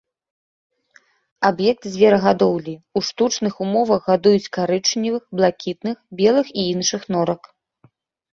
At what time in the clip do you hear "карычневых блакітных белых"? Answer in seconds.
4.59-6.47